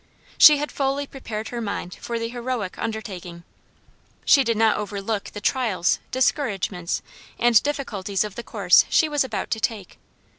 [0.35, 3.43] She had fully prepared her mind for the heroic undertaking.
[4.25, 7.03] She did not overlook the trials, discouragements,
[7.37, 9.99] and difficulties of the course she was about to take.